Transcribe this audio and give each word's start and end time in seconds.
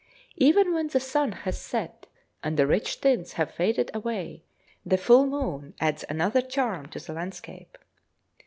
Even 0.37 0.73
when 0.73 0.87
the 0.87 0.99
sun 0.99 1.31
has 1.31 1.61
set, 1.61 2.07
and 2.43 2.57
the 2.57 2.65
rich 2.65 3.01
tints 3.01 3.33
have 3.33 3.53
faded 3.53 3.91
away, 3.93 4.41
the 4.83 4.97
full 4.97 5.27
moon 5.27 5.75
adds 5.79 6.03
another 6.09 6.41
charm 6.41 6.87
to 6.87 6.99
the 6.99 7.13
landscape. 7.13 7.77